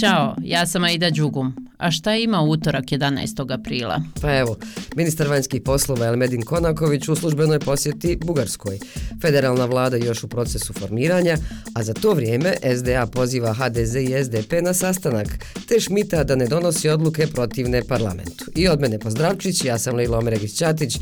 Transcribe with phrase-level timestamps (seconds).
[0.00, 1.68] Ćao, ja sam Aida Đugum.
[1.78, 3.54] A šta ima utorak 11.
[3.54, 4.02] aprila?
[4.22, 4.56] Pa evo,
[4.96, 8.78] ministar vanjskih poslova Elmedin Konaković u službenoj posjeti Bugarskoj.
[9.22, 11.36] Federalna vlada još u procesu formiranja,
[11.74, 15.28] a za to vrijeme SDA poziva HDZ i SDP na sastanak,
[15.68, 18.44] te Šmita da ne donosi odluke protivne parlamentu.
[18.56, 20.98] I od mene pozdravčić, ja sam Lejla Omeregić-Ćatić.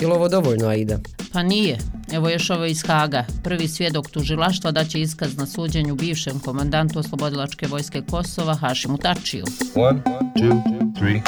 [0.00, 0.98] Je li ovo dovoljno, Aida?
[1.32, 1.78] Pa nije.
[2.12, 3.24] Evo još ovo iz Haga.
[3.42, 9.44] Prvi svjedok tužilaštva da će iskaz na suđenju bivšem komandantu Oslobodilačke vojske Kosova Hašimu Tačiju.
[9.74, 10.02] One,
[10.36, 10.62] two,
[10.98, 11.22] three,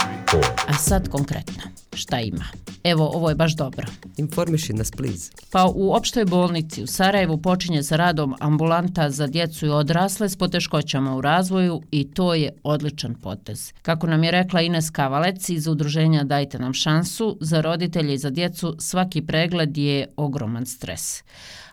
[0.68, 1.62] A sad konkretno
[1.94, 2.44] šta ima.
[2.84, 3.86] Evo, ovo je baš dobro.
[4.16, 5.32] Informiši nas, please.
[5.52, 10.36] Pa u opštoj bolnici u Sarajevu počinje sa radom ambulanta za djecu i odrasle s
[10.36, 13.72] poteškoćama u razvoju i to je odličan potez.
[13.82, 18.30] Kako nam je rekla Ines Kavalec iz udruženja Dajte nam šansu, za roditelje i za
[18.30, 21.22] djecu svaki pregled je ogroman stres.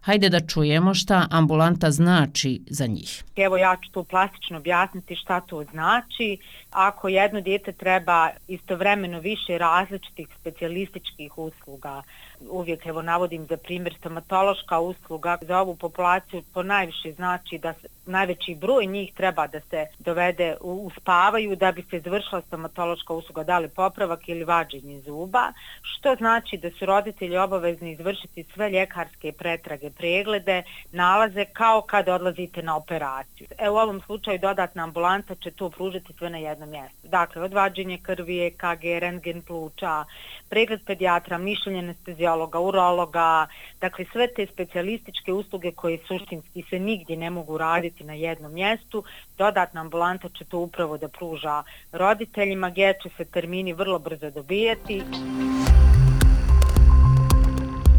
[0.01, 3.23] Hajde da čujemo šta ambulanta znači za njih.
[3.35, 6.37] Evo ja ću tu plastično objasniti šta to znači.
[6.71, 11.00] Ako jedno dijete treba istovremeno više različitih specijalističkih
[11.35, 12.01] usluga,
[12.49, 15.37] uvijek evo navodim za primjer stomatološka usluga.
[15.41, 17.73] Za ovu populaciju po najviše znači da
[18.05, 23.43] najveći broj njih treba da se dovede u spavaju da bi se završila stomatološka usluga
[23.43, 29.31] da li popravak ili vađenje zuba što znači da su roditelji obavezni izvršiti sve ljekarske
[29.31, 33.47] pretrage preglede nalaze kao kad odlazite na operaciju.
[33.57, 37.07] E, u ovom slučaju dodatna ambulanta će to pružiti sve na jednom mjestu.
[37.07, 40.05] Dakle odvađenje krvi, EKG, rentgen pluća
[40.49, 43.47] pregled pedijatra, mišljenje anestezija kardiologa, urologa,
[43.81, 49.03] dakle sve te specijalističke usluge koje suštinski se nigdje ne mogu raditi na jednom mjestu,
[49.37, 55.01] dodatna ambulanta će to upravo da pruža roditeljima, gdje će se termini vrlo brzo dobijeti.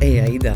[0.02, 0.54] Ej, Aida,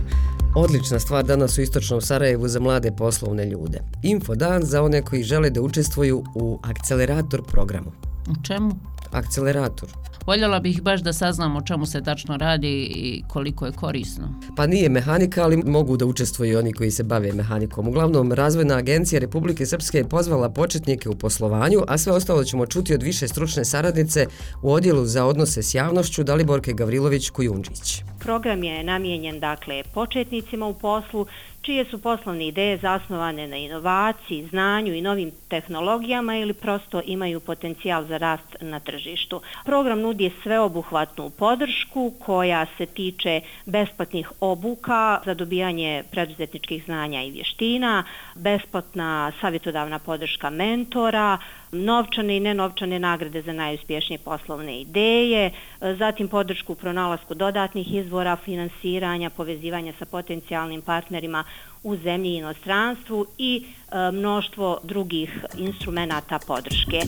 [0.57, 3.81] odlična stvar danas u Istočnom Sarajevu za mlade poslovne ljude.
[4.03, 7.93] Info dan za one koji žele da učestvuju u akcelerator programu.
[8.31, 8.96] U čemu?
[9.13, 9.89] Akcelerator.
[10.27, 14.41] Voljela bih baš da saznam o čemu se tačno radi i koliko je korisno.
[14.57, 17.89] Pa nije mehanika, ali mogu da učestvuju oni koji se bave mehanikom.
[17.89, 22.95] Uglavnom, Razvojna agencija Republike Srpske je pozvala početnike u poslovanju, a sve ostalo ćemo čuti
[22.95, 24.27] od više stručne saradnice
[24.63, 28.03] u odjelu za odnose s javnošću Daliborke Gavrilović-Kujundžić.
[28.27, 31.27] Program je namijenjen dakle početnicima u poslu,
[31.63, 38.05] čije su poslovne ideje zasnovane na inovaciji, znanju i novim tehnologijama ili prosto imaju potencijal
[38.05, 39.41] za rast na tržištu.
[39.65, 48.05] Program nudi sveobuhvatnu podršku koja se tiče besplatnih obuka za dobijanje preduzetničkih znanja i vještina,
[48.35, 51.39] besplatna savjetodavna podrška mentora,
[51.85, 55.51] novčane i nenovčane nagrade za najuspješnije poslovne ideje,
[55.81, 61.45] zatim podršku u pronalasku dodatnih izvora finansiranja, povezivanja sa potencijalnim partnerima
[61.83, 67.01] u zemlji i inostranstvu i e, mnoštvo drugih instrumenta podrške.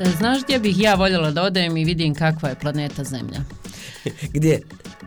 [0.00, 3.40] E, znaš gdje bih ja voljela da odem i vidim kakva je planeta Zemlja?
[4.34, 4.60] gdje?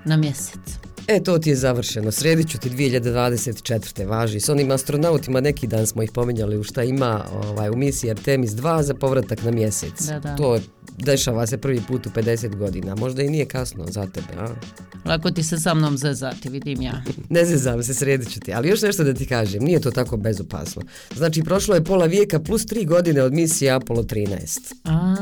[0.06, 0.83] Na mjesec.
[1.16, 2.12] E, to ti je završeno.
[2.12, 4.08] Sredit ću ti 2024.
[4.08, 4.40] važi.
[4.40, 8.52] S onim astronautima neki dan smo ih pominjali u šta ima ovaj, u misiji Artemis
[8.52, 10.02] 2 za povratak na mjesec.
[10.02, 10.36] Da, da.
[10.36, 10.60] To
[10.98, 12.96] dešava se prvi put u 50 godina.
[12.96, 14.48] Možda i nije kasno za tebe, a?
[15.06, 17.04] Lako ti se sa mnom zezati, vidim ja.
[17.30, 18.54] ne zezam se, sredit ću ti.
[18.54, 20.82] Ali još nešto da ti kažem, nije to tako bezopasno.
[21.16, 24.74] Znači, prošlo je pola vijeka plus tri godine od misije Apollo 13.
[24.84, 25.16] A,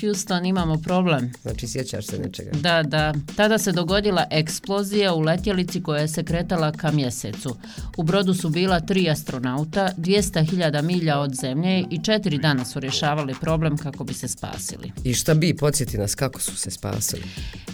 [0.00, 1.32] Houston, imamo problem.
[1.42, 2.50] Znači, sjećaš se nečega?
[2.60, 3.14] Da, da.
[3.36, 7.56] Tada se dogodila eksplozija u letjelici koja se kretala ka mjesecu.
[7.96, 13.34] U brodu su bila tri astronauta, 200.000 milja od zemlje i četiri dana su rješavali
[13.40, 14.92] problem kako bi se spasili.
[15.04, 17.22] I šta bi, podsjeti nas kako su se spasili?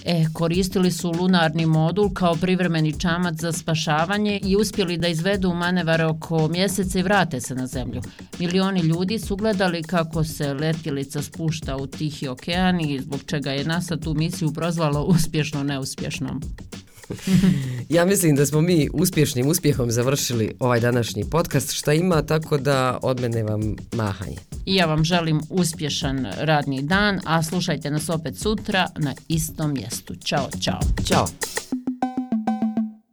[0.05, 6.03] E, koristili su lunarni modul kao privremeni čamac za spašavanje i uspjeli da izvedu manevar
[6.03, 8.03] oko mjeseca i vrate se na zemlju.
[8.39, 13.65] Milioni ljudi su gledali kako se letjelica spušta u Tihi okean i zbog čega je
[13.65, 16.41] NASA tu misiju prozvalo uspješno neuspješnom.
[17.97, 22.99] ja mislim da smo mi uspješnim uspjehom završili ovaj današnji podcast šta ima tako da
[23.03, 24.37] od mene vam mahanje.
[24.67, 30.15] I ja vam želim uspješan radni dan, a slušajte nas opet sutra na istom mjestu.
[30.25, 30.81] Ćao, čao.
[31.05, 31.27] Ćao.